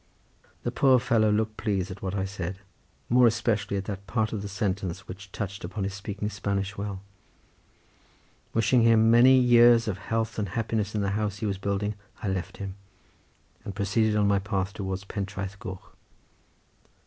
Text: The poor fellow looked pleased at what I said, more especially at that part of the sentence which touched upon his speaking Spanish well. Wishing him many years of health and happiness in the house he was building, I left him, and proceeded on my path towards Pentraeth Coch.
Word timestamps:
The 0.63 0.71
poor 0.71 0.97
fellow 0.99 1.31
looked 1.31 1.57
pleased 1.57 1.91
at 1.91 2.01
what 2.01 2.15
I 2.15 2.25
said, 2.25 2.57
more 3.07 3.27
especially 3.27 3.77
at 3.77 3.85
that 3.85 4.07
part 4.07 4.33
of 4.33 4.41
the 4.41 4.47
sentence 4.47 5.07
which 5.07 5.31
touched 5.31 5.63
upon 5.63 5.83
his 5.83 5.93
speaking 5.93 6.27
Spanish 6.31 6.75
well. 6.75 7.03
Wishing 8.51 8.81
him 8.81 9.11
many 9.11 9.37
years 9.37 9.87
of 9.87 9.99
health 9.99 10.39
and 10.39 10.49
happiness 10.49 10.95
in 10.95 11.01
the 11.01 11.11
house 11.11 11.37
he 11.37 11.45
was 11.45 11.59
building, 11.59 11.93
I 12.23 12.29
left 12.29 12.57
him, 12.57 12.77
and 13.63 13.75
proceeded 13.75 14.15
on 14.15 14.27
my 14.27 14.39
path 14.39 14.73
towards 14.73 15.03
Pentraeth 15.05 15.59
Coch. 15.59 15.95